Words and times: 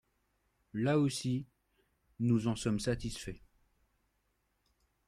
Là 0.73 0.97
aussi, 0.97 1.45
nous 2.19 2.47
en 2.47 2.55
sommes 2.55 2.79
satisfaits. 2.79 3.43